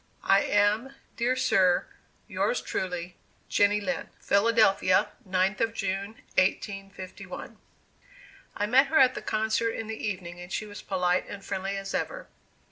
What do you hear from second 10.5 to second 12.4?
she was polite and friendly as ever.